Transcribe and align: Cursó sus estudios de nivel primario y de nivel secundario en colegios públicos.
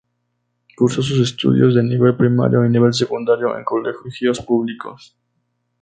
Cursó 0.75 1.03
sus 1.03 1.19
estudios 1.19 1.75
de 1.75 1.83
nivel 1.83 2.15
primario 2.17 2.61
y 2.61 2.63
de 2.63 2.69
nivel 2.69 2.91
secundario 2.91 3.55
en 3.55 3.63
colegios 3.63 4.39
públicos. 4.39 5.15